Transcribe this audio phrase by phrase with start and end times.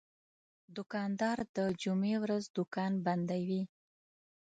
[0.75, 3.63] دوکاندار د جمعې ورځ دوکان بندوي.